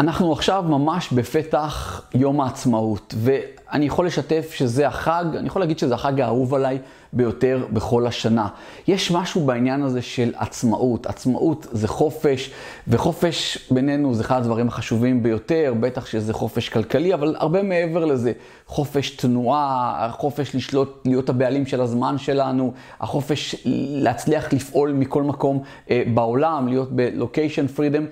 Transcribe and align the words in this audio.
אנחנו 0.00 0.32
עכשיו 0.32 0.64
ממש 0.68 1.12
בפתח 1.12 2.02
יום 2.14 2.40
העצמאות, 2.40 3.14
ואני 3.18 3.86
יכול 3.86 4.06
לשתף 4.06 4.50
שזה 4.54 4.88
החג, 4.88 5.24
אני 5.36 5.46
יכול 5.46 5.62
להגיד 5.62 5.78
שזה 5.78 5.94
החג 5.94 6.20
האהוב 6.20 6.54
עליי 6.54 6.78
ביותר 7.12 7.66
בכל 7.72 8.06
השנה. 8.06 8.48
יש 8.88 9.10
משהו 9.10 9.40
בעניין 9.46 9.82
הזה 9.82 10.02
של 10.02 10.32
עצמאות. 10.36 11.06
עצמאות 11.06 11.66
זה 11.72 11.88
חופש, 11.88 12.50
וחופש 12.88 13.58
בינינו 13.70 14.14
זה 14.14 14.22
אחד 14.22 14.40
הדברים 14.40 14.68
החשובים 14.68 15.22
ביותר, 15.22 15.74
בטח 15.80 16.06
שזה 16.06 16.32
חופש 16.32 16.68
כלכלי, 16.68 17.14
אבל 17.14 17.34
הרבה 17.38 17.62
מעבר 17.62 18.04
לזה. 18.04 18.32
חופש 18.66 19.10
תנועה, 19.10 19.96
החופש 20.06 20.54
לשלוט, 20.54 21.02
להיות 21.04 21.28
הבעלים 21.28 21.66
של 21.66 21.80
הזמן 21.80 22.18
שלנו, 22.18 22.72
החופש 23.00 23.56
להצליח 23.64 24.52
לפעול 24.52 24.92
מכל 24.92 25.22
מקום 25.22 25.62
אה, 25.90 26.02
בעולם, 26.14 26.68
להיות 26.68 26.92
בלוקיישן 26.92 27.66
פרידם. 27.66 28.04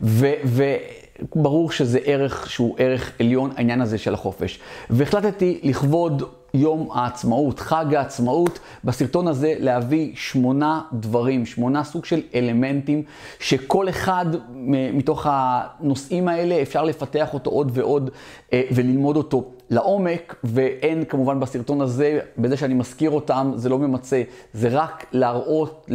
ו... 0.00 0.26
ברור 1.34 1.70
שזה 1.70 1.98
ערך 2.04 2.50
שהוא 2.50 2.74
ערך 2.78 3.12
עליון, 3.20 3.50
העניין 3.56 3.80
הזה 3.80 3.98
של 3.98 4.14
החופש. 4.14 4.58
והחלטתי 4.90 5.60
לכבוד 5.62 6.22
יום 6.54 6.88
העצמאות, 6.94 7.60
חג 7.60 7.94
העצמאות, 7.94 8.58
בסרטון 8.84 9.28
הזה 9.28 9.54
להביא 9.58 10.12
שמונה 10.14 10.80
דברים, 10.92 11.46
שמונה 11.46 11.84
סוג 11.84 12.04
של 12.04 12.20
אלמנטים, 12.34 13.02
שכל 13.40 13.88
אחד 13.88 14.26
מתוך 14.92 15.26
הנושאים 15.30 16.28
האלה 16.28 16.62
אפשר 16.62 16.84
לפתח 16.84 17.34
אותו 17.34 17.50
עוד 17.50 17.70
ועוד 17.74 18.10
אה, 18.52 18.62
וללמוד 18.70 19.16
אותו 19.16 19.50
לעומק, 19.72 20.34
ואין 20.44 21.04
כמובן 21.04 21.40
בסרטון 21.40 21.80
הזה, 21.80 22.18
בזה 22.38 22.56
שאני 22.56 22.74
מזכיר 22.74 23.10
אותם, 23.10 23.52
זה 23.54 23.68
לא 23.68 23.78
ממצה, 23.78 24.22
זה 24.52 24.68
רק 24.70 25.06
להראות, 25.12 25.86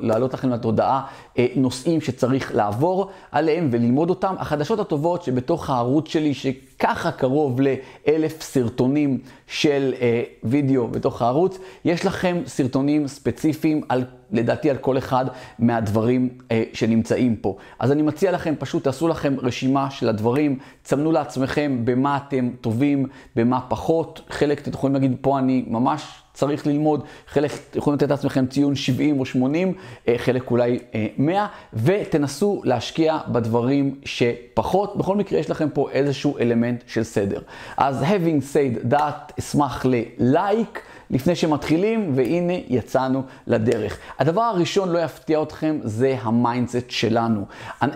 להעלות 0.00 0.34
לכם 0.34 0.50
לתודעה 0.50 1.06
אה, 1.38 1.46
נושאים 1.56 2.00
שצריך 2.00 2.54
לעבור 2.54 3.10
עליהם 3.32 3.68
וללמוד 3.72 4.10
אותם. 4.10 4.34
החדשות 4.38 4.78
הטובות 4.78 5.22
שבתוך 5.22 5.70
הערוץ 5.70 6.08
שלי, 6.08 6.34
שככה 6.34 7.10
קרוב 7.12 7.60
לאלף 7.60 8.42
סרטונים 8.42 9.18
של 9.46 9.94
אה, 10.00 10.22
וידאו 10.44 10.88
בתוך 10.88 11.22
הערוץ, 11.22 11.58
יש 11.84 12.06
לכם 12.06 12.42
סרטונים 12.46 13.08
ספציפיים 13.08 13.80
על 13.88 14.04
לדעתי 14.32 14.70
על 14.70 14.76
כל 14.76 14.98
אחד 14.98 15.26
מהדברים 15.58 16.28
אה, 16.50 16.62
שנמצאים 16.72 17.36
פה. 17.36 17.56
אז 17.78 17.92
אני 17.92 18.02
מציע 18.02 18.32
לכם, 18.32 18.54
פשוט 18.58 18.84
תעשו 18.84 19.08
לכם 19.08 19.34
רשימה 19.42 19.90
של 19.90 20.08
הדברים, 20.08 20.58
צמנו 20.82 21.12
לעצמכם 21.12 21.80
במה 21.84 22.16
אתם 22.16 22.50
טובים, 22.60 23.06
במה 23.36 23.60
פחות. 23.68 24.20
חלק 24.30 24.60
אתם 24.60 24.70
יכולים 24.70 24.94
להגיד, 24.94 25.16
פה 25.20 25.38
אני 25.38 25.64
ממש 25.68 26.22
צריך 26.34 26.66
ללמוד, 26.66 27.04
חלק 27.28 27.50
יכולים 27.74 27.96
לתת 27.96 28.10
לעצמכם 28.10 28.46
ציון 28.46 28.74
70 28.74 29.20
או 29.20 29.24
80, 29.24 29.74
אה, 30.08 30.14
חלק 30.18 30.50
אולי 30.50 30.78
אה, 30.94 31.06
100, 31.18 31.46
ותנסו 31.74 32.60
להשקיע 32.64 33.18
בדברים 33.28 33.94
שפחות. 34.04 34.96
בכל 34.96 35.16
מקרה 35.16 35.38
יש 35.38 35.50
לכם 35.50 35.68
פה 35.74 35.90
איזשהו 35.90 36.38
אלמנט 36.38 36.82
של 36.86 37.02
סדר. 37.02 37.40
אז 37.76 38.02
having 38.02 38.54
said 38.54 38.92
that, 38.92 39.32
אשמח 39.38 39.84
ללייק. 39.84 40.78
Like, 40.78 40.92
לפני 41.12 41.34
שמתחילים, 41.34 42.12
והנה 42.14 42.52
יצאנו 42.68 43.22
לדרך. 43.46 43.98
הדבר 44.18 44.42
הראשון, 44.42 44.88
לא 44.88 44.98
יפתיע 44.98 45.42
אתכם, 45.42 45.78
זה 45.82 46.16
ה 46.22 46.30
mindset 46.30 46.90
שלנו. 46.90 47.44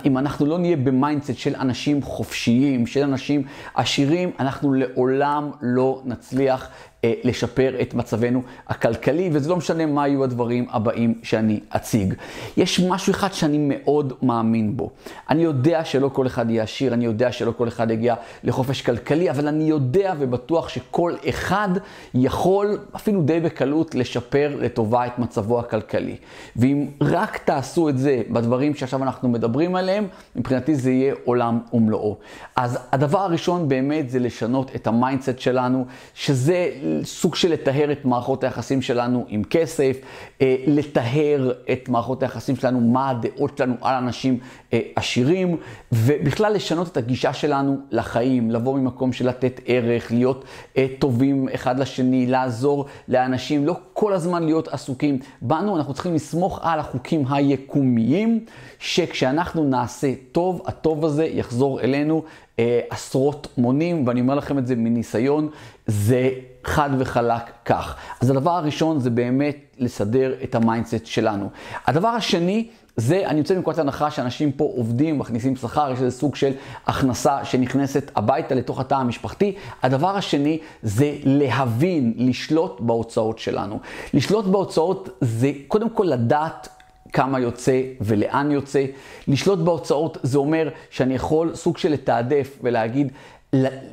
אם 0.04 0.18
אנחנו 0.18 0.46
לא 0.46 0.58
נהיה 0.58 0.76
ב 0.76 0.84
mindset 0.84 1.36
של 1.36 1.56
אנשים 1.56 2.02
חופשיים, 2.02 2.86
של 2.86 3.02
אנשים 3.02 3.42
עשירים, 3.74 4.30
אנחנו 4.40 4.72
לעולם 4.72 5.50
לא 5.60 6.02
נצליח 6.04 6.68
אה, 6.95 6.95
לשפר 7.24 7.80
את 7.82 7.94
מצבנו 7.94 8.42
הכלכלי, 8.68 9.30
וזה 9.32 9.50
לא 9.50 9.56
משנה 9.56 9.86
מה 9.86 10.08
יהיו 10.08 10.24
הדברים 10.24 10.66
הבאים 10.70 11.14
שאני 11.22 11.60
אציג. 11.68 12.14
יש 12.56 12.80
משהו 12.80 13.10
אחד 13.10 13.32
שאני 13.32 13.58
מאוד 13.60 14.12
מאמין 14.22 14.76
בו. 14.76 14.90
אני 15.30 15.42
יודע 15.42 15.84
שלא 15.84 16.08
כל 16.08 16.26
אחד 16.26 16.50
יהיה 16.50 16.62
עשיר, 16.62 16.94
אני 16.94 17.04
יודע 17.04 17.32
שלא 17.32 17.52
כל 17.56 17.68
אחד 17.68 17.90
יגיע 17.90 18.14
לחופש 18.44 18.82
כלכלי, 18.82 19.30
אבל 19.30 19.48
אני 19.48 19.64
יודע 19.64 20.14
ובטוח 20.18 20.68
שכל 20.68 21.14
אחד 21.28 21.68
יכול, 22.14 22.78
אפילו 22.96 23.22
די 23.22 23.40
בקלות, 23.40 23.94
לשפר 23.94 24.56
לטובה 24.60 25.06
את 25.06 25.18
מצבו 25.18 25.60
הכלכלי. 25.60 26.16
ואם 26.56 26.86
רק 27.00 27.38
תעשו 27.38 27.88
את 27.88 27.98
זה 27.98 28.22
בדברים 28.30 28.74
שעכשיו 28.74 29.02
אנחנו 29.02 29.28
מדברים 29.28 29.76
עליהם, 29.76 30.06
מבחינתי 30.36 30.74
זה 30.74 30.90
יהיה 30.90 31.14
עולם 31.24 31.60
ומלואו. 31.72 32.16
אז 32.56 32.78
הדבר 32.92 33.18
הראשון 33.18 33.68
באמת 33.68 34.10
זה 34.10 34.18
לשנות 34.18 34.70
את 34.74 34.86
ה 34.86 34.93
mindset 34.93 35.38
שלנו, 35.38 35.86
שזה 36.14 36.70
סוג 37.04 37.34
של 37.34 37.52
לטהר 37.52 37.92
את 37.92 38.04
מערכות 38.04 38.44
היחסים 38.44 38.82
שלנו 38.82 39.24
עם 39.28 39.44
כסף, 39.44 39.96
אה, 40.40 40.56
לטהר 40.66 41.52
את 41.72 41.88
מערכות 41.88 42.22
היחסים 42.22 42.56
שלנו, 42.56 42.80
מה 42.80 43.10
הדעות 43.10 43.58
שלנו 43.58 43.74
על 43.80 43.94
אנשים 43.94 44.38
אה, 44.72 44.80
עשירים, 44.96 45.56
ובכלל 45.92 46.52
לשנות 46.52 46.88
את 46.88 46.96
הגישה 46.96 47.32
שלנו 47.32 47.76
לחיים, 47.90 48.50
לבוא 48.50 48.78
ממקום 48.78 49.12
של 49.12 49.28
לתת 49.28 49.60
ערך, 49.66 50.12
להיות 50.12 50.44
אה, 50.76 50.86
טובים 50.98 51.48
אחד 51.54 51.78
לשני, 51.78 52.26
לעזור 52.26 52.86
לאנשים, 53.08 53.66
לא 53.66 53.76
כל 53.92 54.12
הזמן 54.12 54.42
להיות 54.42 54.68
עסוקים. 54.68 55.18
בנו, 55.42 55.76
אנחנו 55.76 55.94
צריכים 55.94 56.14
לסמוך 56.14 56.60
על 56.62 56.78
החוקים 56.78 57.24
היקומיים, 57.30 58.44
שכשאנחנו 58.78 59.64
נעשה 59.64 60.12
טוב, 60.32 60.62
הטוב 60.66 61.04
הזה 61.04 61.24
יחזור 61.24 61.80
אלינו 61.80 62.22
עשרות 62.90 63.48
מונים, 63.58 64.06
ואני 64.06 64.20
אומר 64.20 64.34
לכם 64.34 64.58
את 64.58 64.66
זה 64.66 64.76
מניסיון, 64.76 65.48
זה 65.86 66.30
חד 66.66 66.90
וחלק 66.98 67.42
כך. 67.64 67.96
אז 68.20 68.30
הדבר 68.30 68.50
הראשון 68.50 69.00
זה 69.00 69.10
באמת 69.10 69.56
לסדר 69.78 70.34
את 70.44 70.54
ה 70.54 70.61
mindset 70.61 71.06
שלנו. 71.06 71.48
הדבר 71.86 72.08
השני, 72.08 72.68
זה, 72.96 73.22
אני 73.26 73.38
יוצא 73.38 73.54
מנקודת 73.54 73.78
הנחה 73.78 74.10
שאנשים 74.10 74.52
פה 74.52 74.64
עובדים, 74.76 75.18
מכניסים 75.18 75.56
שכר, 75.56 75.90
יש 75.92 75.98
איזה 75.98 76.18
סוג 76.18 76.36
של 76.36 76.52
הכנסה 76.86 77.44
שנכנסת 77.44 78.10
הביתה 78.16 78.54
לתוך 78.54 78.80
התא 78.80 78.94
המשפחתי. 78.94 79.54
הדבר 79.82 80.16
השני 80.16 80.58
זה 80.82 81.12
להבין, 81.24 82.14
לשלוט 82.16 82.80
בהוצאות 82.80 83.38
שלנו. 83.38 83.78
לשלוט 84.14 84.44
בהוצאות 84.44 85.08
זה 85.20 85.52
קודם 85.68 85.90
כל 85.90 86.04
לדעת 86.04 86.68
כמה 87.12 87.40
יוצא 87.40 87.80
ולאן 88.00 88.50
יוצא. 88.50 88.84
לשלוט 89.28 89.58
בהוצאות 89.58 90.18
זה 90.22 90.38
אומר 90.38 90.68
שאני 90.90 91.14
יכול 91.14 91.54
סוג 91.54 91.78
של 91.78 91.92
לתעדף 91.92 92.58
ולהגיד, 92.62 93.12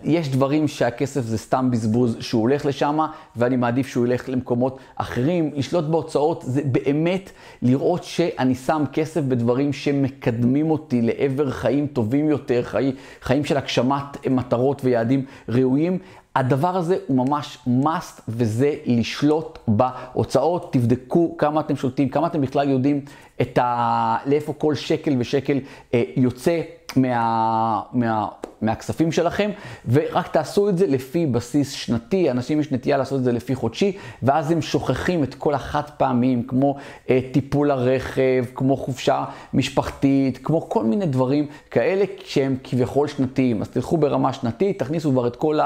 יש 0.03 0.29
דברים 0.29 0.67
שהכסף 0.67 1.21
זה 1.21 1.37
סתם 1.37 1.71
בזבוז 1.71 2.17
שהוא 2.19 2.41
הולך 2.41 2.65
לשם, 2.65 2.97
ואני 3.35 3.55
מעדיף 3.55 3.87
שהוא 3.87 4.05
ילך 4.07 4.29
למקומות 4.29 4.77
אחרים. 4.95 5.51
לשלוט 5.55 5.85
בהוצאות 5.85 6.43
זה 6.47 6.61
באמת 6.65 7.29
לראות 7.61 8.03
שאני 8.03 8.55
שם 8.55 8.83
כסף 8.93 9.21
בדברים 9.21 9.73
שמקדמים 9.73 10.71
אותי 10.71 11.01
לעבר 11.01 11.51
חיים 11.51 11.87
טובים 11.87 12.29
יותר, 12.29 12.63
חיים, 12.63 12.95
חיים 13.21 13.45
של 13.45 13.57
הגשמת 13.57 14.27
מטרות 14.27 14.81
ויעדים 14.85 15.25
ראויים. 15.49 15.99
הדבר 16.35 16.77
הזה 16.77 16.97
הוא 17.07 17.17
ממש 17.17 17.57
must, 17.83 18.21
וזה 18.27 18.73
לשלוט 18.85 19.59
בהוצאות. 19.67 20.73
תבדקו 20.73 21.37
כמה 21.37 21.61
אתם 21.61 21.75
שולטים, 21.75 22.09
כמה 22.09 22.27
אתם 22.27 22.41
בכלל 22.41 22.69
יודעים 22.69 23.01
את 23.41 23.57
ה... 23.57 24.17
לאיפה 24.25 24.53
כל 24.53 24.75
שקל 24.75 25.15
ושקל 25.19 25.59
אה, 25.93 26.03
יוצא 26.15 26.61
מה... 26.95 27.81
מה... 27.93 28.27
מהכספים 28.63 29.11
שלכם, 29.11 29.51
ורק 29.91 30.27
תעשו 30.27 30.69
את 30.69 30.77
זה 30.77 30.87
לפי 30.87 31.25
בסיס 31.25 31.71
שנתי. 31.71 32.31
אנשים 32.31 32.59
יש 32.59 32.71
נטייה 32.71 32.97
לעשות 32.97 33.19
את 33.19 33.23
זה 33.23 33.31
לפי 33.31 33.55
חודשי, 33.55 33.97
ואז 34.23 34.51
הם 34.51 34.61
שוכחים 34.61 35.23
את 35.23 35.35
כל 35.35 35.53
החד 35.53 35.89
פעמים, 35.97 36.43
כמו 36.43 36.75
אה, 37.09 37.19
טיפול 37.31 37.71
הרכב, 37.71 38.45
כמו 38.55 38.77
חופשה 38.77 39.25
משפחתית, 39.53 40.39
כמו 40.43 40.69
כל 40.69 40.83
מיני 40.83 41.05
דברים 41.05 41.47
כאלה 41.71 42.05
שהם 42.25 42.55
כביכול 42.63 43.07
שנתיים. 43.07 43.61
אז 43.61 43.69
תלכו 43.69 43.97
ברמה 43.97 44.33
שנתית, 44.33 44.79
תכניסו 44.79 45.11
כבר 45.11 45.27
את 45.27 45.35
כל 45.35 45.59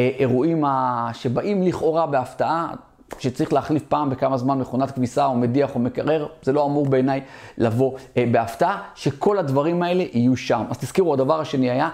האירועים 0.00 0.64
שבאים 1.12 1.62
לכאורה 1.62 2.06
בהפתעה. 2.06 2.74
שצריך 3.18 3.52
להחליף 3.52 3.82
פעם 3.88 4.10
בכמה 4.10 4.38
זמן 4.38 4.58
מכונת 4.58 4.90
כביסה 4.90 5.26
או 5.26 5.34
מדיח 5.34 5.74
או 5.74 5.80
מקרר, 5.80 6.26
זה 6.42 6.52
לא 6.52 6.66
אמור 6.66 6.86
בעיניי 6.86 7.20
לבוא 7.58 7.92
אה, 8.16 8.24
בהפתעה, 8.32 8.82
שכל 8.94 9.38
הדברים 9.38 9.82
האלה 9.82 10.04
יהיו 10.12 10.36
שם. 10.36 10.64
אז 10.70 10.78
תזכרו, 10.78 11.14
הדבר 11.14 11.40
השני 11.40 11.70
היה 11.70 11.88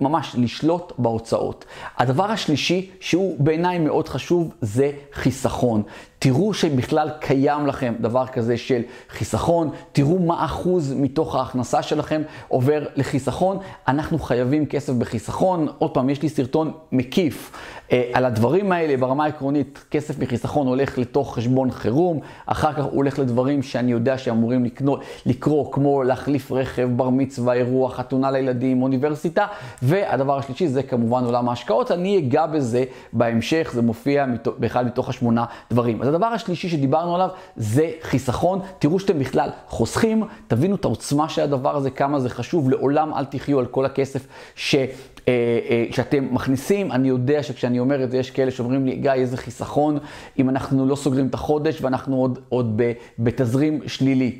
ממש 0.00 0.36
לשלוט 0.38 0.92
בהוצאות. 0.98 1.64
הדבר 1.98 2.24
השלישי, 2.24 2.90
שהוא 3.00 3.36
בעיניי 3.38 3.78
מאוד 3.78 4.08
חשוב, 4.08 4.54
זה 4.60 4.90
חיסכון. 5.12 5.82
תראו 6.22 6.54
שבכלל 6.54 7.10
קיים 7.20 7.66
לכם 7.66 7.94
דבר 8.00 8.26
כזה 8.26 8.56
של 8.56 8.82
חיסכון, 9.08 9.70
תראו 9.92 10.18
מה 10.18 10.44
אחוז 10.44 10.94
מתוך 10.96 11.34
ההכנסה 11.34 11.82
שלכם 11.82 12.22
עובר 12.48 12.84
לחיסכון. 12.96 13.58
אנחנו 13.88 14.18
חייבים 14.18 14.66
כסף 14.66 14.92
בחיסכון. 14.92 15.68
עוד 15.78 15.90
פעם, 15.94 16.10
יש 16.10 16.22
לי 16.22 16.28
סרטון 16.28 16.72
מקיף 16.92 17.52
אה, 17.92 18.10
על 18.12 18.24
הדברים 18.24 18.72
האלה. 18.72 18.96
ברמה 18.96 19.24
העקרונית, 19.24 19.84
כסף 19.90 20.18
מחיסכון 20.18 20.66
הולך 20.66 20.98
לתוך 20.98 21.34
חשבון 21.34 21.70
חירום, 21.70 22.20
אחר 22.46 22.72
כך 22.72 22.84
הוא 22.84 22.92
הולך 22.92 23.18
לדברים 23.18 23.62
שאני 23.62 23.92
יודע 23.92 24.18
שאמורים 24.18 24.64
לקנו, 24.64 24.96
לקרוא, 25.26 25.72
כמו 25.72 26.02
להחליף 26.02 26.52
רכב, 26.52 26.88
בר 26.96 27.10
מצווה, 27.10 27.54
אירוע, 27.54 27.90
חתונה 27.90 28.30
לילדים, 28.30 28.82
אוניברסיטה. 28.82 29.46
והדבר 29.82 30.38
השלישי 30.38 30.68
זה 30.68 30.82
כמובן 30.82 31.24
עולם 31.24 31.48
ההשקעות. 31.48 31.90
אני 31.90 32.18
אגע 32.18 32.46
בזה 32.46 32.84
בהמשך, 33.12 33.70
זה 33.74 33.82
מופיע 33.82 34.26
באחד 34.58 34.86
מתוך 34.86 35.08
השמונה 35.08 35.44
דברים. 35.70 36.02
אז 36.02 36.09
הדבר 36.14 36.26
השלישי 36.26 36.68
שדיברנו 36.68 37.14
עליו 37.14 37.28
זה 37.56 37.90
חיסכון. 38.02 38.60
תראו 38.78 39.00
שאתם 39.00 39.18
בכלל 39.18 39.50
חוסכים, 39.68 40.22
תבינו 40.46 40.76
את 40.76 40.84
העוצמה 40.84 41.28
של 41.28 41.42
הדבר 41.42 41.76
הזה, 41.76 41.90
כמה 41.90 42.20
זה 42.20 42.30
חשוב. 42.30 42.70
לעולם 42.70 43.14
אל 43.14 43.24
תחיו 43.24 43.58
על 43.58 43.66
כל 43.66 43.84
הכסף 43.84 44.26
ש... 44.54 44.74
אה, 44.74 44.88
אה, 45.70 45.84
שאתם 45.90 46.34
מכניסים, 46.34 46.92
אני 46.92 47.08
יודע 47.08 47.42
שכשאני 47.42 47.78
אומר 47.78 48.04
את 48.04 48.10
זה, 48.10 48.18
יש 48.18 48.30
כאלה 48.30 48.50
שאומרים 48.50 48.86
לי, 48.86 48.96
גיא, 48.96 49.12
איזה 49.12 49.36
חיסכון, 49.36 49.98
אם 50.38 50.48
אנחנו 50.48 50.86
לא 50.86 50.96
סוגרים 50.96 51.26
את 51.26 51.34
החודש 51.34 51.82
ואנחנו 51.82 52.16
עוד, 52.16 52.38
עוד 52.48 52.80
בתזרים 53.18 53.80
שלילי. 53.86 54.38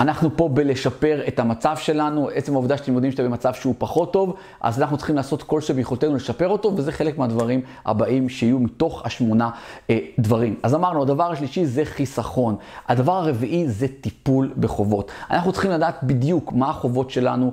אנחנו 0.00 0.36
פה 0.36 0.48
בלשפר 0.48 1.20
את 1.28 1.38
המצב 1.38 1.76
שלנו, 1.76 2.28
עצם 2.34 2.52
העובדה 2.52 2.76
שאתם 2.76 2.94
יודעים 2.94 3.12
שאתם 3.12 3.24
במצב 3.24 3.54
שהוא 3.54 3.74
פחות 3.78 4.12
טוב, 4.12 4.34
אז 4.60 4.80
אנחנו 4.80 4.96
צריכים 4.96 5.16
לעשות 5.16 5.42
כל 5.42 5.60
שביכולתנו 5.60 6.14
לשפר 6.14 6.48
אותו, 6.48 6.72
וזה 6.76 6.92
חלק 6.92 7.18
מהדברים 7.18 7.60
הבאים 7.86 8.28
שיהיו 8.28 8.58
מתוך 8.58 9.06
השמונה 9.06 9.50
אה, 9.90 9.98
דברים. 10.18 10.54
אז 10.62 10.74
אמרנו, 10.74 11.02
הדבר 11.02 11.32
השלישי 11.32 11.66
זה 11.66 11.84
חיסכון. 11.84 12.56
הדבר 12.88 13.12
הרביעי 13.12 13.68
זה 13.68 13.86
טיפול 14.00 14.52
בחובות. 14.60 15.10
אנחנו 15.30 15.52
צריכים 15.52 15.70
לדעת 15.70 15.98
בדיוק 16.02 16.52
מה 16.52 16.70
החובות 16.70 17.10
שלנו, 17.10 17.52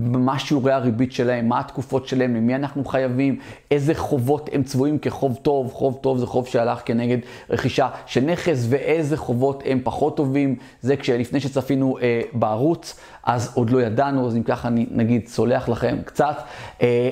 מה 0.00 0.38
שיעורי 0.38 0.72
הריבית 0.72 1.12
שלהם, 1.12 1.48
מה 1.48 1.60
התקופות 1.60 2.08
שלהם, 2.08 2.36
למי 2.36 2.54
אנחנו 2.54 2.84
חייבים, 2.84 3.38
איזה 3.70 3.94
חובות 3.94 4.50
הם 4.52 4.62
צבועים 4.62 4.98
כחוב 4.98 5.38
טוב, 5.42 5.72
חוב 5.72 5.98
טוב 6.00 6.18
זה 6.18 6.26
חוב 6.26 6.46
שהלך 6.46 6.80
כנגד 6.84 7.18
רכישה 7.50 7.88
של 8.06 8.20
נכס, 8.20 8.66
ואיזה 8.68 9.16
חובות 9.16 9.62
הם 9.66 9.80
פחות 9.84 10.16
טובים. 10.16 10.56
זה 10.80 10.96
כשלפני 10.96 11.40
שצפינו 11.40 11.77
עשינו 11.78 11.98
אה, 11.98 12.20
בערוץ, 12.32 13.00
אז 13.24 13.52
עוד 13.54 13.70
לא 13.70 13.82
ידענו, 13.82 14.26
אז 14.26 14.36
אם 14.36 14.42
ככה 14.42 14.68
אני 14.68 14.86
נגיד 14.90 15.28
סולח 15.28 15.68
לכם 15.68 15.96
קצת. 16.04 16.36
אה, 16.82 17.08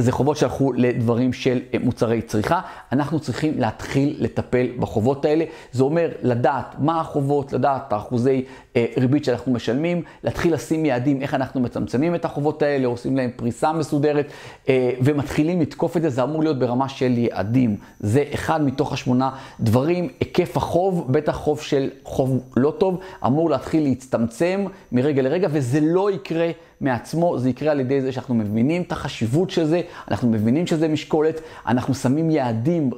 זה 0.00 0.12
חובות 0.12 0.36
שהלכו 0.36 0.72
לדברים 0.72 1.32
של 1.32 1.60
אה, 1.74 1.78
מוצרי 1.84 2.22
צריכה. 2.22 2.60
אנחנו 2.92 3.20
צריכים 3.20 3.58
להתחיל 3.58 4.16
לטפל 4.18 4.66
בחובות 4.78 5.24
האלה. 5.24 5.44
זה 5.72 5.82
אומר 5.82 6.08
לדעת 6.22 6.74
מה 6.78 7.00
החובות, 7.00 7.52
לדעת 7.52 7.82
את 7.88 7.92
האחוזי 7.92 8.44
אה, 8.76 8.86
ריבית 8.96 9.24
שאנחנו 9.24 9.52
משלמים, 9.52 10.02
להתחיל 10.24 10.54
לשים 10.54 10.84
יעדים 10.84 11.22
איך 11.22 11.34
אנחנו 11.34 11.60
מצמצמים 11.60 12.14
את 12.14 12.24
החובות 12.24 12.62
האלה, 12.62 12.86
עושים 12.86 13.16
להם 13.16 13.30
פריסה 13.36 13.72
מסודרת, 13.72 14.26
אה, 14.68 14.90
ומתחילים 15.00 15.60
לתקוף 15.60 15.96
את 15.96 16.02
זה. 16.02 16.10
זה 16.10 16.22
אמור 16.22 16.42
להיות 16.42 16.58
ברמה 16.58 16.88
של 16.88 17.18
יעדים. 17.18 17.76
זה 18.00 18.24
אחד 18.34 18.64
מתוך 18.64 18.92
השמונה 18.92 19.30
דברים. 19.60 20.08
היקף 20.20 20.56
החוב, 20.56 21.12
בטח 21.12 21.36
חוב 21.36 21.60
של 21.60 21.90
חוב 22.04 22.40
לא 22.56 22.74
טוב, 22.78 23.00
אמור 23.26 23.50
להתחיל 23.50 23.82
להצטמצם 23.82 24.64
מרגע 24.92 25.22
לרגע, 25.22 25.48
וזה 25.50 25.80
לא 25.82 26.10
יקרה. 26.10 26.50
מעצמו, 26.80 27.38
זה 27.38 27.50
יקרה 27.50 27.70
על 27.70 27.80
ידי 27.80 28.00
זה 28.00 28.12
שאנחנו 28.12 28.34
מבינים 28.34 28.82
את 28.82 28.92
החשיבות 28.92 29.50
של 29.50 29.64
זה, 29.64 29.80
אנחנו 30.10 30.28
מבינים 30.28 30.66
שזה 30.66 30.88
משקולת, 30.88 31.40
אנחנו 31.66 31.94
שמים 31.94 32.30
יעדים 32.30 32.90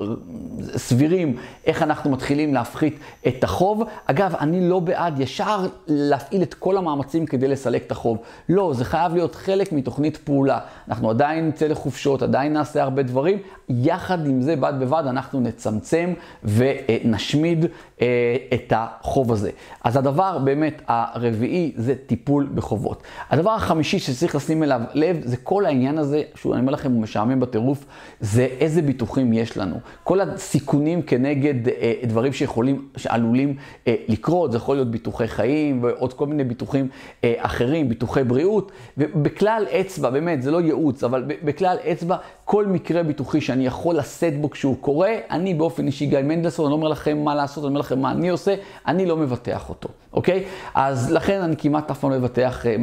סבירים 0.76 1.36
איך 1.66 1.82
אנחנו 1.82 2.10
מתחילים 2.10 2.54
להפחית 2.54 2.98
את 3.28 3.44
החוב. 3.44 3.82
אגב, 4.06 4.34
אני 4.40 4.68
לא 4.68 4.80
בעד 4.80 5.20
ישר 5.20 5.66
להפעיל 5.86 6.42
את 6.42 6.54
כל 6.54 6.76
המאמצים 6.76 7.26
כדי 7.26 7.48
לסלק 7.48 7.82
את 7.86 7.92
החוב. 7.92 8.18
לא, 8.48 8.72
זה 8.74 8.84
חייב 8.84 9.14
להיות 9.14 9.34
חלק 9.34 9.72
מתוכנית 9.72 10.16
פעולה. 10.16 10.58
אנחנו 10.88 11.10
עדיין 11.10 11.48
נצא 11.48 11.66
לחופשות, 11.66 12.22
עדיין 12.22 12.52
נעשה 12.52 12.82
הרבה 12.82 13.02
דברים. 13.02 13.38
יחד 13.68 14.26
עם 14.26 14.42
זה, 14.42 14.56
בד 14.56 14.74
בבד, 14.80 15.02
אנחנו 15.06 15.40
נצמצם 15.40 16.12
ונשמיד 16.44 17.66
אה, 18.00 18.06
את 18.54 18.72
החוב 18.76 19.32
הזה. 19.32 19.50
אז 19.84 19.96
הדבר 19.96 20.38
באמת 20.38 20.82
הרביעי 20.86 21.72
זה 21.76 21.94
טיפול 22.06 22.48
בחובות. 22.54 23.02
הדבר 23.30 23.50
החמישי 23.70 23.98
שצריך 23.98 24.34
לשים 24.34 24.62
אליו 24.62 24.80
לב 24.94 25.20
זה 25.24 25.36
כל 25.36 25.66
העניין 25.66 25.98
הזה, 25.98 26.22
שהוא, 26.34 26.54
אני 26.54 26.60
אומר 26.60 26.72
לכם, 26.72 26.92
הוא 26.92 27.02
משעמם 27.02 27.40
בטירוף, 27.40 27.84
זה 28.20 28.48
איזה 28.60 28.82
ביטוחים 28.82 29.32
יש 29.32 29.56
לנו. 29.56 29.76
כל 30.04 30.20
הסיכונים 30.20 31.02
כנגד 31.02 31.68
אה, 31.68 31.92
דברים 32.04 32.32
שיכולים, 32.32 32.88
שעלולים 32.96 33.56
אה, 33.86 33.94
לקרות, 34.08 34.52
זה 34.52 34.56
יכול 34.56 34.76
להיות 34.76 34.90
ביטוחי 34.90 35.28
חיים 35.28 35.82
ועוד 35.82 36.12
כל 36.12 36.26
מיני 36.26 36.44
ביטוחים 36.44 36.88
אה, 37.24 37.34
אחרים, 37.38 37.88
ביטוחי 37.88 38.24
בריאות, 38.24 38.72
ובכלל 38.98 39.64
אצבע, 39.80 40.10
באמת, 40.10 40.42
זה 40.42 40.50
לא 40.50 40.60
ייעוץ, 40.60 41.04
אבל 41.04 41.24
בכלל 41.44 41.76
אצבע, 41.92 42.16
כל 42.44 42.66
מקרה 42.66 43.02
ביטוחי 43.02 43.40
שאני 43.40 43.66
יכול 43.66 43.96
לשאת 43.96 44.40
בו 44.40 44.50
כשהוא 44.50 44.76
קורה, 44.80 45.10
אני 45.30 45.54
באופן 45.54 45.86
אישי, 45.86 46.06
גיא 46.06 46.18
מנדלסון, 46.20 46.64
אני 46.64 46.70
לא 46.70 46.76
אומר 46.76 46.88
לכם 46.88 47.18
מה 47.18 47.34
לעשות, 47.34 47.64
אני 47.64 47.68
אומר 47.68 47.80
לכם 47.80 47.98
מה 47.98 48.10
אני 48.10 48.28
עושה, 48.28 48.54
אני 48.86 49.06
לא 49.06 49.16
מבטח 49.16 49.68
אותו, 49.68 49.88
אוקיי? 50.12 50.44
אז 50.74 51.12
לכן 51.12 51.40
אני 51.40 51.56
כמעט 51.56 51.90
אף 51.90 51.98
פעם 51.98 52.10
לא 52.10 52.18
מבטח 52.18 52.66
אה, 52.66 52.76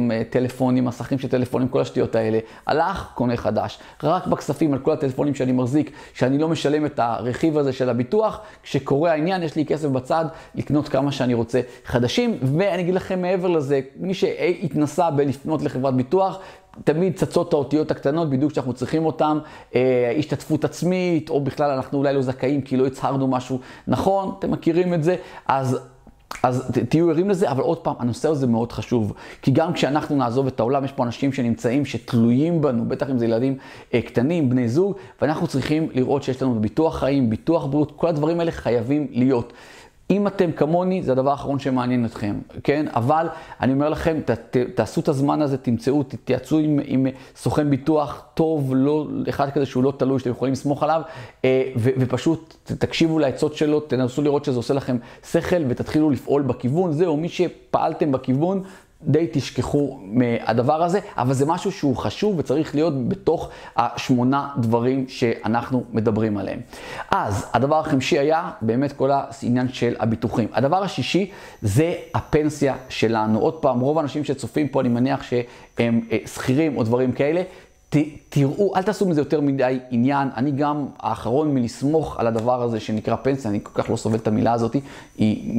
טלפונים, 0.78 0.84
מסכים 0.84 1.18
של 1.18 1.28
טלפונים, 1.28 1.68
כל 1.68 1.80
השטויות 1.80 2.14
האלה. 2.14 2.38
הלך, 2.66 3.10
קונה 3.14 3.36
חדש. 3.36 3.78
רק 4.02 4.26
בכספים 4.26 4.72
על 4.72 4.78
כל 4.78 4.92
הטלפונים 4.92 5.34
שאני 5.34 5.52
מחזיק, 5.52 5.90
שאני 6.14 6.38
לא 6.38 6.48
משלם 6.48 6.86
את 6.86 6.98
הרכיב 6.98 7.58
הזה 7.58 7.72
של 7.72 7.88
הביטוח, 7.88 8.40
כשקורה 8.62 9.12
העניין, 9.12 9.42
יש 9.42 9.56
לי 9.56 9.66
כסף 9.66 9.88
בצד 9.88 10.24
לקנות 10.54 10.88
כמה 10.88 11.12
שאני 11.12 11.34
רוצה 11.34 11.60
חדשים. 11.84 12.38
ואני 12.42 12.82
אגיד 12.82 12.94
לכם 12.94 13.22
מעבר 13.22 13.48
לזה, 13.48 13.80
מי 13.96 14.14
שהתנסה 14.14 15.10
בלפנות 15.10 15.62
לחברת 15.62 15.94
ביטוח, 15.94 16.38
תמיד 16.84 17.16
צצות 17.16 17.52
האותיות 17.52 17.90
הקטנות, 17.90 18.30
בדיוק 18.30 18.52
כשאנחנו 18.52 18.72
צריכים 18.72 19.06
אותן, 19.06 19.38
אה, 19.74 20.14
השתתפות 20.18 20.64
עצמית, 20.64 21.30
או 21.30 21.40
בכלל 21.40 21.70
אנחנו 21.70 21.98
אולי 21.98 22.14
לא 22.14 22.22
זכאים 22.22 22.60
כי 22.60 22.76
לא 22.76 22.86
הצהרנו 22.86 23.28
משהו 23.28 23.60
נכון, 23.86 24.32
אתם 24.38 24.50
מכירים 24.50 24.94
את 24.94 25.04
זה, 25.04 25.16
אז... 25.46 25.78
אז 26.42 26.72
תהיו 26.88 27.10
ערים 27.10 27.30
לזה, 27.30 27.50
אבל 27.50 27.62
עוד 27.62 27.78
פעם, 27.78 27.94
הנושא 27.98 28.28
הזה 28.28 28.46
מאוד 28.46 28.72
חשוב. 28.72 29.12
כי 29.42 29.50
גם 29.50 29.72
כשאנחנו 29.72 30.16
נעזוב 30.16 30.46
את 30.46 30.60
העולם, 30.60 30.84
יש 30.84 30.92
פה 30.92 31.04
אנשים 31.04 31.32
שנמצאים, 31.32 31.84
שתלויים 31.84 32.60
בנו, 32.60 32.84
בטח 32.88 33.10
אם 33.10 33.18
זה 33.18 33.24
ילדים 33.24 33.56
אה, 33.94 34.02
קטנים, 34.02 34.50
בני 34.50 34.68
זוג, 34.68 34.96
ואנחנו 35.22 35.46
צריכים 35.46 35.88
לראות 35.94 36.22
שיש 36.22 36.42
לנו 36.42 36.60
ביטוח 36.60 36.98
חיים, 36.98 37.30
ביטוח 37.30 37.66
בריאות, 37.66 37.92
כל 37.96 38.06
הדברים 38.06 38.40
האלה 38.40 38.50
חייבים 38.50 39.06
להיות. 39.10 39.52
אם 40.10 40.26
אתם 40.26 40.52
כמוני, 40.52 41.02
זה 41.02 41.12
הדבר 41.12 41.30
האחרון 41.30 41.58
שמעניין 41.58 42.04
אתכם, 42.04 42.38
כן? 42.64 42.86
אבל 42.94 43.26
אני 43.60 43.72
אומר 43.72 43.88
לכם, 43.88 44.20
ת, 44.24 44.30
ת, 44.30 44.56
תעשו 44.56 45.00
את 45.00 45.08
הזמן 45.08 45.42
הזה, 45.42 45.58
תמצאו, 45.58 46.02
תתייעצו 46.02 46.58
עם, 46.58 46.80
עם 46.84 47.06
סוכן 47.36 47.70
ביטוח 47.70 48.24
טוב, 48.34 48.72
לא, 48.76 49.06
אחד 49.28 49.50
כזה 49.50 49.66
שהוא 49.66 49.82
לא 49.82 49.92
תלוי, 49.96 50.18
שאתם 50.18 50.30
יכולים 50.30 50.52
לסמוך 50.52 50.82
עליו, 50.82 51.02
אה, 51.44 51.62
ו, 51.76 51.90
ופשוט 51.98 52.56
תקשיבו 52.64 53.18
לעצות 53.18 53.54
שלו, 53.54 53.80
תנסו 53.80 54.22
לראות 54.22 54.44
שזה 54.44 54.56
עושה 54.56 54.74
לכם 54.74 54.96
שכל 55.30 55.62
ותתחילו 55.68 56.10
לפעול 56.10 56.42
בכיוון. 56.42 56.92
זהו, 56.92 57.16
מי 57.16 57.28
שפעלתם 57.28 58.12
בכיוון, 58.12 58.62
די 59.02 59.26
תשכחו 59.32 59.98
מהדבר 60.02 60.82
הזה, 60.82 60.98
אבל 61.16 61.34
זה 61.34 61.46
משהו 61.46 61.72
שהוא 61.72 61.96
חשוב 61.96 62.38
וצריך 62.38 62.74
להיות 62.74 63.08
בתוך 63.08 63.50
השמונה 63.76 64.48
דברים 64.58 65.04
שאנחנו 65.08 65.84
מדברים 65.92 66.38
עליהם. 66.38 66.60
אז 67.10 67.46
הדבר 67.52 67.78
החמישי 67.78 68.18
היה 68.18 68.50
באמת 68.62 68.92
כל 68.92 69.10
העניין 69.12 69.68
של 69.68 69.96
הביטוחים. 69.98 70.48
הדבר 70.52 70.82
השישי 70.82 71.30
זה 71.62 71.94
הפנסיה 72.14 72.76
שלנו. 72.88 73.38
עוד 73.38 73.54
פעם, 73.54 73.80
רוב 73.80 73.98
האנשים 73.98 74.24
שצופים 74.24 74.68
פה, 74.68 74.80
אני 74.80 74.88
מניח 74.88 75.22
שהם 75.22 76.00
אה, 76.12 76.18
שכירים 76.26 76.76
או 76.76 76.82
דברים 76.82 77.12
כאלה, 77.12 77.42
ת, 77.90 77.96
תראו, 78.28 78.76
אל 78.76 78.82
תעשו 78.82 79.06
מזה 79.06 79.20
יותר 79.20 79.40
מדי 79.40 79.78
עניין. 79.90 80.28
אני 80.36 80.50
גם 80.50 80.86
האחרון 80.98 81.54
מלסמוך 81.54 82.20
על 82.20 82.26
הדבר 82.26 82.62
הזה 82.62 82.80
שנקרא 82.80 83.16
פנסיה, 83.16 83.50
אני 83.50 83.60
כל 83.62 83.82
כך 83.82 83.90
לא 83.90 83.96
סובל 83.96 84.16
את 84.16 84.26
המילה 84.26 84.52
הזאת, 84.52 84.76
היא, 85.18 85.52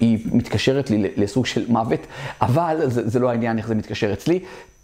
היא 0.00 0.18
מתקשרת 0.32 0.90
לי 0.90 1.12
לסוג 1.16 1.46
של 1.46 1.64
מוות, 1.68 2.00
אבל 2.40 2.76
זה, 2.86 3.08
זה 3.08 3.18
לא 3.18 3.30
העניין 3.30 3.58
איך 3.58 3.68
זה 3.68 3.74
מתקשר 3.74 4.12
אצלי. 4.12 4.40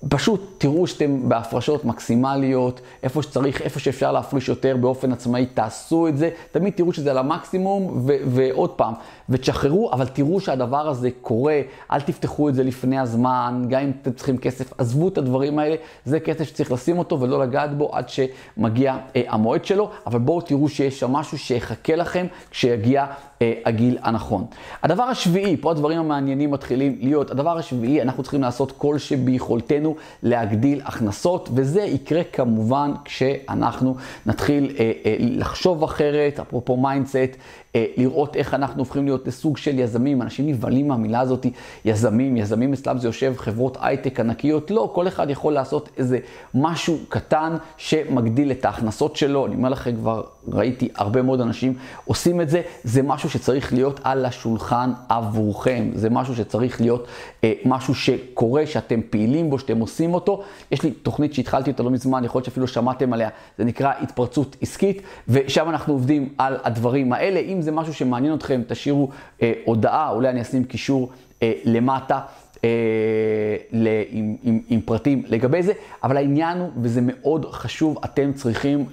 פשוט 0.08 0.40
תראו 0.58 0.86
שאתם 0.86 1.28
בהפרשות 1.28 1.84
מקסימליות, 1.84 2.80
איפה 3.02 3.22
שצריך, 3.22 3.62
איפה 3.62 3.80
שאפשר 3.80 4.12
להפריש 4.12 4.48
יותר 4.48 4.76
באופן 4.76 5.12
עצמאי, 5.12 5.46
תעשו 5.46 6.08
את 6.08 6.16
זה. 6.16 6.30
תמיד 6.50 6.72
תראו 6.76 6.92
שזה 6.92 7.10
על 7.10 7.18
המקסימום, 7.18 8.02
ו- 8.06 8.16
ועוד 8.26 8.70
פעם, 8.70 8.94
ותשחררו, 9.28 9.92
אבל 9.92 10.06
תראו 10.06 10.40
שהדבר 10.40 10.88
הזה 10.88 11.08
קורה, 11.20 11.60
אל 11.92 12.00
תפתחו 12.00 12.48
את 12.48 12.54
זה 12.54 12.64
לפני 12.64 12.98
הזמן, 12.98 13.64
גם 13.68 13.80
אם 13.80 13.92
אתם 14.02 14.12
צריכים 14.12 14.38
כסף, 14.38 14.72
עזבו 14.78 15.08
את 15.08 15.18
הדברים 15.18 15.58
האלה, 15.58 15.76
זה 16.04 16.20
כסף 16.20 16.44
שצריך 16.44 16.72
לשים 16.72 16.98
אותו 16.98 17.20
ולא 17.20 17.42
לגעת 17.42 17.76
בו 17.76 17.96
עד 17.96 18.08
שמגיע 18.08 18.96
אה, 19.16 19.22
המועד 19.28 19.64
שלו, 19.64 19.90
אבל 20.06 20.18
בואו 20.18 20.40
תראו 20.40 20.68
שיש 20.68 21.00
שם 21.00 21.12
משהו 21.12 21.38
שיחכה 21.38 21.96
לכם 21.96 22.26
כשיגיע 22.50 23.06
אה, 23.42 23.52
הגיל 23.64 23.98
הנכון. 24.02 24.46
הדבר 24.82 25.02
השביעי, 25.02 25.56
פה 25.56 25.70
הדברים 25.70 25.98
המעניינים 25.98 26.50
מתחילים 26.50 26.98
להיות, 27.00 27.30
הדבר 27.30 27.58
השביעי, 27.58 28.02
אנחנו 28.02 28.22
צריכים 28.22 28.42
לעשות 28.42 28.72
כל 28.72 28.98
שביכולתנו 28.98 29.91
להגדיל 30.22 30.80
הכנסות, 30.84 31.48
וזה 31.54 31.82
יקרה 31.82 32.24
כמובן 32.24 32.92
כשאנחנו 33.04 33.96
נתחיל 34.26 34.76
אה, 34.78 34.92
אה, 35.06 35.16
לחשוב 35.18 35.82
אחרת, 35.82 36.40
אפרופו 36.40 36.76
mindset, 36.76 37.36
לראות 37.74 38.36
איך 38.36 38.54
אנחנו 38.54 38.78
הופכים 38.78 39.04
להיות 39.04 39.26
לסוג 39.26 39.56
של 39.56 39.78
יזמים. 39.78 40.22
אנשים 40.22 40.46
נבהלים 40.46 40.88
מהמילה 40.88 41.20
הזאת, 41.20 41.46
יזמים, 41.84 42.36
יזמים 42.36 42.72
אצלם 42.72 42.98
זה 42.98 43.08
יושב 43.08 43.34
חברות 43.36 43.76
הייטק 43.80 44.20
ענקיות. 44.20 44.70
לא, 44.70 44.90
כל 44.94 45.08
אחד 45.08 45.30
יכול 45.30 45.52
לעשות 45.52 45.88
איזה 45.96 46.18
משהו 46.54 46.98
קטן 47.08 47.56
שמגדיל 47.76 48.50
את 48.50 48.64
ההכנסות 48.64 49.16
שלו. 49.16 49.46
אני 49.46 49.54
אומר 49.54 49.68
לכם, 49.68 49.96
כבר 49.96 50.22
ראיתי 50.48 50.88
הרבה 50.94 51.22
מאוד 51.22 51.40
אנשים 51.40 51.74
עושים 52.04 52.40
את 52.40 52.50
זה. 52.50 52.62
זה 52.84 53.02
משהו 53.02 53.30
שצריך 53.30 53.72
להיות 53.72 54.00
על 54.04 54.24
השולחן 54.24 54.92
עבורכם. 55.08 55.90
זה 55.94 56.10
משהו 56.10 56.36
שצריך 56.36 56.80
להיות 56.80 57.06
אה, 57.44 57.52
משהו 57.64 57.94
שקורה, 57.94 58.66
שאתם 58.66 59.00
פעילים 59.10 59.50
בו, 59.50 59.58
שאתם 59.58 59.78
עושים 59.78 60.14
אותו. 60.14 60.42
יש 60.72 60.82
לי 60.82 60.90
תוכנית 60.90 61.34
שהתחלתי 61.34 61.70
אותה 61.70 61.82
לא 61.82 61.90
מזמן, 61.90 62.24
יכול 62.24 62.38
להיות 62.38 62.46
שאפילו 62.46 62.66
שמעתם 62.66 63.12
עליה, 63.12 63.28
זה 63.58 63.64
נקרא 63.64 63.92
התפרצות 64.00 64.56
עסקית, 64.60 65.02
ושם 65.28 65.68
אנחנו 65.68 65.92
עובדים 65.92 66.28
על 66.38 66.56
הדברים 66.64 67.12
האלה. 67.12 67.40
אם 67.40 67.61
זה 67.62 67.72
משהו 67.72 67.94
שמעניין 67.94 68.34
אתכם, 68.34 68.62
תשאירו 68.66 69.08
אה, 69.42 69.52
הודעה, 69.64 70.10
אולי 70.10 70.28
אני 70.28 70.42
אשים 70.42 70.64
קישור 70.64 71.10
אה, 71.42 71.52
למטה. 71.64 72.20
אה, 72.64 74.02
עם, 74.10 74.36
עם, 74.42 74.60
עם 74.68 74.80
פרטים 74.80 75.22
לגבי 75.26 75.62
זה, 75.62 75.72
אבל 76.04 76.16
העניין 76.16 76.58
הוא, 76.58 76.70
וזה 76.82 77.00
מאוד 77.04 77.46
חשוב, 77.52 77.98
אתם 78.04 78.32
צריכים 78.32 78.84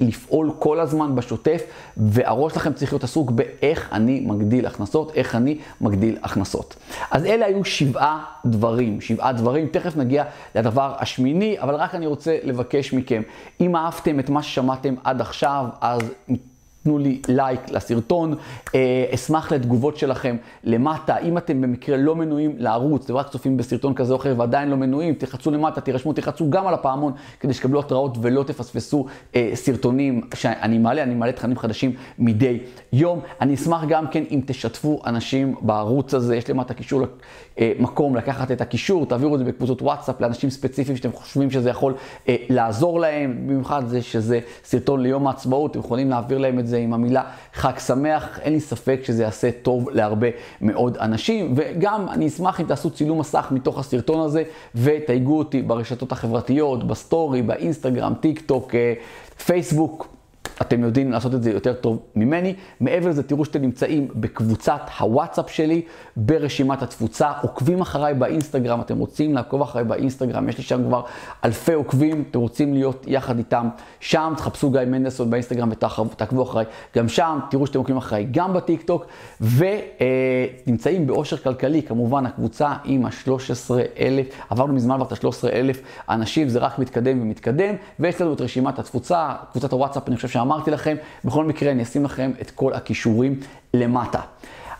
לפעול 0.00 0.52
כל 0.58 0.80
הזמן 0.80 1.14
בשוטף, 1.14 1.62
והראש 1.96 2.52
שלכם 2.52 2.72
צריך 2.72 2.92
להיות 2.92 3.04
עסוק 3.04 3.30
באיך 3.30 3.88
אני 3.92 4.20
מגדיל 4.20 4.66
הכנסות, 4.66 5.12
איך 5.14 5.34
אני 5.34 5.58
מגדיל 5.80 6.18
הכנסות. 6.22 6.76
אז 7.10 7.24
אלה 7.24 7.46
היו 7.46 7.64
שבעה 7.64 8.24
דברים, 8.46 9.00
שבעה 9.00 9.32
דברים, 9.32 9.66
תכף 9.66 9.96
נגיע 9.96 10.24
לדבר 10.54 10.94
השמיני, 10.98 11.60
אבל 11.60 11.74
רק 11.74 11.94
אני 11.94 12.06
רוצה 12.06 12.38
לבקש 12.42 12.92
מכם, 12.92 13.22
אם 13.60 13.76
אהבתם 13.76 14.20
את 14.20 14.30
מה 14.30 14.42
ששמעתם 14.42 14.94
עד 15.04 15.20
עכשיו, 15.20 15.66
אז... 15.80 16.00
תנו 16.88 16.98
לי 16.98 17.20
לייק 17.28 17.60
לסרטון, 17.70 18.34
אה, 18.74 19.04
אשמח 19.14 19.52
לתגובות 19.52 19.96
שלכם 19.96 20.36
למטה. 20.64 21.18
אם 21.18 21.38
אתם 21.38 21.60
במקרה 21.60 21.96
לא 21.96 22.16
מנויים 22.16 22.54
לערוץ, 22.58 23.10
ורק 23.10 23.28
צופים 23.28 23.56
בסרטון 23.56 23.94
כזה 23.94 24.12
או 24.12 24.18
אחר 24.18 24.34
ועדיין 24.38 24.68
לא 24.68 24.76
מנויים, 24.76 25.14
תחצו 25.14 25.50
למטה, 25.50 25.80
תירשמו, 25.80 26.12
תחצו 26.12 26.50
גם 26.50 26.66
על 26.66 26.74
הפעמון 26.74 27.12
כדי 27.40 27.54
שתקבלו 27.54 27.80
התראות 27.80 28.18
ולא 28.22 28.42
תפספסו 28.42 29.06
אה, 29.34 29.50
סרטונים 29.54 30.20
שאני 30.34 30.78
מעלה, 30.78 31.02
אני 31.02 31.14
מעלה 31.14 31.32
תכנים 31.32 31.58
חדשים 31.58 31.92
מדי 32.18 32.58
יום. 32.92 33.20
אני 33.40 33.54
אשמח 33.54 33.84
גם 33.88 34.06
כן 34.06 34.24
אם 34.30 34.40
תשתפו 34.46 35.00
אנשים 35.06 35.54
בערוץ 35.60 36.14
הזה, 36.14 36.36
יש 36.36 36.50
למטה 36.50 36.74
קישור 36.74 37.02
אה, 37.58 37.72
מקום 37.78 38.16
לקחת 38.16 38.50
את 38.50 38.60
הקישור, 38.60 39.06
תעבירו 39.06 39.34
את 39.34 39.38
זה 39.38 39.44
בקבוצות 39.44 39.82
וואטסאפ 39.82 40.20
לאנשים 40.20 40.50
ספציפיים 40.50 40.96
שאתם 40.96 41.12
חושבים 41.12 41.50
שזה 41.50 41.70
יכול 41.70 41.94
אה, 42.28 42.36
לעזור 42.48 43.00
להם, 43.00 43.46
במיוחד 43.46 43.82
זה 43.86 44.02
שזה 44.02 44.40
סרטון 44.64 45.02
ליום 45.02 45.26
העצמאות, 45.26 45.70
אתם 45.70 45.80
יכולים 45.80 46.10
להעביר 46.10 46.38
להם 46.38 46.58
את 46.58 46.66
זה 46.66 46.77
עם 46.78 46.94
המילה 46.94 47.22
חג 47.54 47.78
שמח, 47.78 48.38
אין 48.42 48.52
לי 48.52 48.60
ספק 48.60 49.00
שזה 49.04 49.22
יעשה 49.22 49.50
טוב 49.62 49.90
להרבה 49.90 50.26
מאוד 50.60 50.96
אנשים, 50.96 51.54
וגם 51.56 52.08
אני 52.08 52.26
אשמח 52.26 52.60
אם 52.60 52.66
תעשו 52.66 52.90
צילום 52.90 53.20
מסך 53.20 53.48
מתוך 53.50 53.78
הסרטון 53.78 54.20
הזה 54.20 54.42
ותייגו 54.74 55.38
אותי 55.38 55.62
ברשתות 55.62 56.12
החברתיות, 56.12 56.86
בסטורי, 56.86 57.42
באינסטגרם, 57.42 58.14
טיק 58.20 58.40
טוק, 58.40 58.74
אה, 58.74 58.94
פייסבוק. 59.46 60.17
אתם 60.62 60.82
יודעים 60.82 61.12
לעשות 61.12 61.34
את 61.34 61.42
זה 61.42 61.50
יותר 61.50 61.72
טוב 61.72 62.02
ממני. 62.16 62.54
מעבר 62.80 63.08
לזה, 63.08 63.22
תראו 63.22 63.44
שאתם 63.44 63.62
נמצאים 63.62 64.08
בקבוצת 64.14 64.80
הוואטסאפ 64.98 65.50
שלי, 65.50 65.82
ברשימת 66.16 66.82
התפוצה. 66.82 67.32
עוקבים 67.42 67.80
אחריי 67.80 68.14
באינסטגרם, 68.14 68.80
אתם 68.80 68.98
רוצים 68.98 69.34
לעקוב 69.34 69.62
אחריי 69.62 69.84
באינסטגרם, 69.84 70.48
יש 70.48 70.58
לי 70.58 70.64
שם 70.64 70.84
כבר 70.84 71.02
אלפי 71.44 71.72
עוקבים, 71.72 72.24
אתם 72.30 72.38
רוצים 72.38 72.74
להיות 72.74 73.04
יחד 73.06 73.38
איתם 73.38 73.68
שם, 74.00 74.32
תחפשו 74.36 74.70
גיא 74.70 74.80
מנדלסון 74.80 75.30
באינסטגרם 75.30 75.70
ותעקבו 75.70 76.42
אחריי 76.42 76.64
גם 76.96 77.08
שם, 77.08 77.38
תראו 77.50 77.66
שאתם 77.66 77.78
עוקבים 77.78 77.96
אחריי 77.96 78.26
גם 78.30 78.52
בטיק 78.52 78.82
טוק, 78.82 79.06
ונמצאים 79.40 81.06
באושר 81.06 81.36
כלכלי, 81.36 81.82
כמובן 81.82 82.26
הקבוצה 82.26 82.72
עם 82.84 83.06
ה-13,000, 83.06 84.34
עברנו 84.50 84.74
מזמן 84.74 84.96
כבר 84.96 85.06
את 85.06 85.12
ה-13,000 85.12 85.76
אנשים, 86.08 86.48
זה 86.48 86.58
רק 86.58 86.78
מתקדם 86.78 87.22
ומתקדם, 87.22 87.74
ויש 88.00 88.20
לנו 88.20 88.32
את 88.32 88.40
רשימת 88.40 88.78
התפוצה, 88.78 89.34
קבוצת 89.52 89.72
הוואטסאפ, 89.72 90.08
אני 90.08 90.16
חושב 90.16 90.28
שאמרתי 90.48 90.70
לכם, 90.70 90.96
בכל 91.24 91.44
מקרה 91.44 91.70
אני 91.70 91.82
אשים 91.82 92.04
לכם 92.04 92.30
את 92.40 92.50
כל 92.50 92.72
הקישורים 92.72 93.40
למטה. 93.74 94.20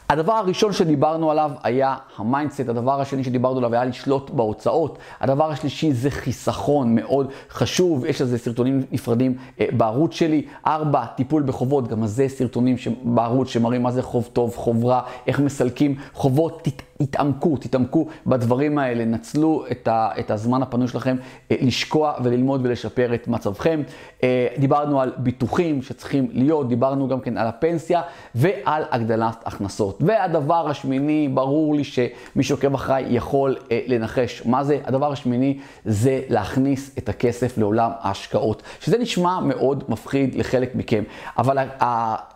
הדבר 0.09 0.33
הראשון 0.33 0.73
שדיברנו 0.73 1.31
עליו 1.31 1.51
היה 1.63 1.97
ה 2.17 2.23
mindset, 2.23 2.69
הדבר 2.69 3.01
השני 3.01 3.25
שדיברנו 3.25 3.59
עליו 3.59 3.75
היה 3.75 3.85
לשלוט 3.85 4.31
בהוצאות, 4.31 4.99
הדבר 5.21 5.51
השלישי 5.51 5.93
זה 5.93 6.11
חיסכון 6.11 6.95
מאוד 6.95 7.31
חשוב, 7.51 8.05
יש 8.05 8.21
לזה 8.21 8.39
סרטונים 8.39 8.83
נפרדים 8.93 9.37
אה, 9.61 9.67
בערוץ 9.73 10.15
שלי. 10.15 10.47
ארבע, 10.67 11.05
טיפול 11.07 11.43
בחובות, 11.43 11.89
גם 11.89 12.07
זה 12.07 12.29
סרטונים 12.29 12.77
בערוץ 13.03 13.49
שמראים 13.49 13.83
מה 13.83 13.91
זה 13.91 14.03
חוב 14.03 14.29
טוב, 14.33 14.57
חוב 14.57 14.85
רע, 14.85 15.01
איך 15.27 15.41
מסלקים 15.41 15.95
חובות. 16.13 16.61
תת... 16.63 16.83
התעמקו, 17.01 17.57
תתעמקו 17.57 18.07
בדברים 18.27 18.79
האלה, 18.79 19.05
נצלו 19.05 19.65
את, 19.71 19.89
ה, 19.89 20.11
את 20.19 20.31
הזמן 20.31 20.63
הפנוי 20.63 20.89
שלכם 20.89 21.17
אה, 21.51 21.57
לשקוע 21.61 22.13
וללמוד 22.25 22.61
ולשפר 22.65 23.15
את 23.15 23.29
מצבכם. 23.29 23.83
אה, 24.23 24.47
דיברנו 24.59 25.01
על 25.01 25.13
ביטוחים 25.17 25.83
שצריכים 25.83 26.29
להיות, 26.33 26.69
דיברנו 26.69 27.09
גם 27.09 27.21
כן 27.21 27.37
על 27.37 27.47
הפנסיה 27.47 28.03
ועל 28.35 28.83
הגדלת 28.91 29.43
הכנסות. 29.47 29.99
והדבר 30.01 30.71
השמיני, 30.71 31.29
ברור 31.29 31.75
לי 31.75 31.85
שמי 31.85 32.43
שעוקב 32.43 32.75
אחריי 32.75 33.07
יכול 33.09 33.57
אה, 33.71 33.81
לנחש 33.87 34.43
מה 34.47 34.65
זה. 34.65 34.79
הדבר 34.85 35.13
השמיני 35.13 35.59
זה 35.85 36.21
להכניס 36.29 36.91
את 36.99 37.09
הכסף 37.09 37.59
לעולם 37.59 37.91
ההשקעות, 38.01 38.63
שזה 38.81 38.99
נשמע 38.99 39.41
מאוד 39.41 39.85
מפחיד 39.89 40.35
לחלק 40.35 40.75
מכם, 40.75 41.05
אבל 41.39 41.59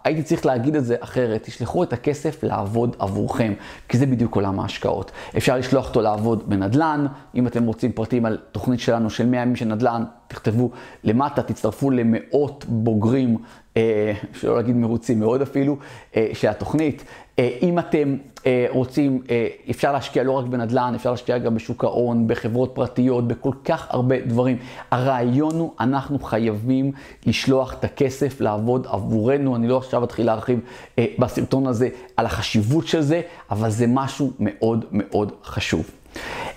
הייתי 0.04 0.22
צריך 0.22 0.46
להגיד 0.46 0.76
את 0.76 0.84
זה 0.84 0.96
אחרת, 1.00 1.42
תשלחו 1.42 1.82
את 1.82 1.92
הכסף 1.92 2.42
לעבוד 2.42 2.96
עבורכם, 2.98 3.52
כי 3.88 3.98
זה 3.98 4.06
בדיוק 4.06 4.34
עולם 4.34 4.51
ההשקעות. 4.60 5.10
אפשר 5.36 5.56
לשלוח 5.56 5.88
אותו 5.88 6.02
לעבוד 6.02 6.50
בנדל"ן, 6.50 7.06
אם 7.34 7.46
אתם 7.46 7.64
רוצים 7.64 7.92
פרטים 7.92 8.26
על 8.26 8.38
תוכנית 8.52 8.80
שלנו 8.80 9.10
של 9.10 9.26
100 9.26 9.40
ימים 9.40 9.56
של 9.56 9.64
נדל"ן, 9.64 10.04
תכתבו 10.28 10.70
למטה, 11.04 11.42
תצטרפו 11.42 11.90
למאות 11.90 12.64
בוגרים, 12.68 13.36
אה, 13.76 14.12
שלא 14.32 14.56
להגיד 14.56 14.76
מרוצים 14.76 15.20
מאוד 15.20 15.42
אפילו, 15.42 15.76
אה, 16.16 16.28
של 16.32 16.48
התוכנית. 16.48 17.04
אה, 17.38 17.58
אם 17.62 17.78
אתם 17.78 18.16
אה, 18.46 18.66
רוצים, 18.68 19.22
אה, 19.30 19.48
אפשר 19.70 19.92
להשקיע 19.92 20.22
לא 20.22 20.32
רק 20.32 20.46
בנדל"ן, 20.46 20.92
אפשר 20.94 21.10
להשקיע 21.10 21.38
גם 21.38 21.54
בשוק 21.54 21.84
ההון, 21.84 22.26
בחברות 22.26 22.70
פרטיות, 22.74 23.28
בכל 23.28 23.52
כך 23.64 23.86
הרבה 23.90 24.20
דברים. 24.20 24.56
הרעיון 24.90 25.54
הוא, 25.54 25.72
אנחנו 25.80 26.18
חייבים 26.18 26.92
לשלוח 27.26 27.74
את 27.74 27.84
הכסף 27.84 28.40
לעבוד 28.40 28.86
עבורנו. 28.90 29.56
אני 29.56 29.68
לא 29.68 29.78
עכשיו 29.78 30.04
אתחיל 30.04 30.26
להרחיב 30.26 30.60
בסרטון 31.18 31.66
הזה 31.66 31.88
על 32.16 32.26
החשיבות 32.26 32.86
של 32.86 33.00
זה, 33.00 33.20
אבל 33.50 33.70
זה 33.70 33.86
משהו 33.88 34.32
מאוד 34.38 34.84
מאוד 34.92 35.32
חשוב. 35.44 36.01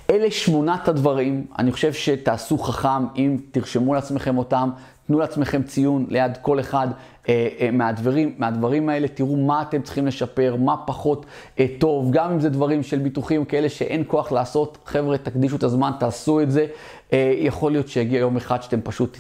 אלה 0.10 0.32
שמונת 0.32 0.88
הדברים, 0.88 1.46
אני 1.60 1.72
חושב 1.72 1.94
שתעשו 1.94 2.58
חכם 2.58 3.08
אם 3.16 3.38
תרשמו 3.52 3.94
לעצמכם 3.94 4.38
אותם, 4.38 4.70
תנו 5.08 5.20
לעצמכם 5.20 5.64
ציון 5.64 6.06
ליד 6.10 6.38
כל 6.42 6.60
אחד 6.60 6.88
אה, 7.30 7.48
אה, 7.60 7.72
מהדברים, 7.72 8.36
מהדברים 8.38 8.90
האלה, 8.90 9.08
תראו 9.08 9.36
מה 9.36 9.62
אתם 9.62 9.82
צריכים 9.82 10.08
לשפר, 10.08 10.56
מה 10.60 10.78
פחות 10.86 11.26
אה, 11.60 11.66
טוב, 11.80 12.12
גם 12.12 12.32
אם 12.32 12.40
זה 12.40 12.50
דברים 12.50 12.84
של 12.84 13.00
ביטוחים 13.00 13.46
כאלה 13.46 13.70
שאין 13.70 14.04
כוח 14.08 14.32
לעשות, 14.32 14.78
חבר'ה, 14.86 15.18
תקדישו 15.18 15.56
את 15.56 15.64
הזמן, 15.64 15.92
תעשו 16.00 16.42
את 16.42 16.52
זה. 16.52 16.66
אה, 17.14 17.34
יכול 17.38 17.72
להיות 17.72 17.88
שיגיע 17.88 18.20
יום 18.20 18.38
אחד 18.38 18.64
שאתם 18.64 18.82
פשוט 18.82 19.18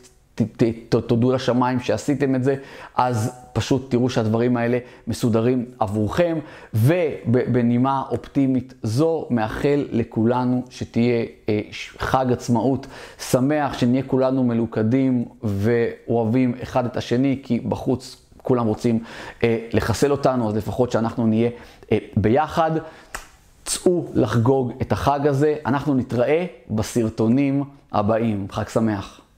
תודו 0.90 1.32
לשמיים 1.32 1.80
שעשיתם 1.80 2.36
את 2.36 2.44
זה, 2.44 2.56
אז 2.96 3.32
פשוט 3.54 3.92
תראו 3.92 4.10
שהדברים 4.10 4.58
האלה 4.58 4.78
מסודרים 5.08 5.66
עבורכם. 5.80 6.38
ובנימה 6.74 8.04
אופטימית 8.12 8.74
זו, 8.84 9.28
מאחל 9.30 9.86
לכולנו 9.92 10.64
שתהיה 10.70 11.26
אה, 11.50 11.62
חג 11.98 12.26
עצמאות 12.32 12.88
שמח, 13.30 13.78
שנהיה 13.78 14.04
כולנו 14.04 14.44
מלוכדים 14.44 15.26
ואוהבים 15.44 16.54
אחד 16.64 16.86
את 16.86 16.98
השני, 16.98 17.40
כי 17.44 17.60
בחוץ 17.60 18.26
כולם 18.38 18.68
רוצים 18.68 19.04
אה, 19.44 19.58
לחסל 19.74 20.12
אותנו, 20.12 20.50
אז 20.50 20.56
לפחות 20.56 20.92
שאנחנו 20.92 21.28
נהיה 21.28 21.50
אה, 21.92 21.98
ביחד. 22.18 22.72
צאו 23.66 24.06
לחגוג 24.14 24.72
את 24.82 24.92
החג 24.92 25.28
הזה, 25.28 25.56
אנחנו 25.66 25.94
נתראה 25.94 26.46
בסרטונים 26.70 27.64
הבאים. 27.92 28.48
חג 28.52 28.68
שמח. 28.68 29.25